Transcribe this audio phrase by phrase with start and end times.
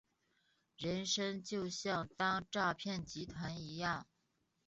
[0.79, 4.07] 人生就像当诈骗集团一样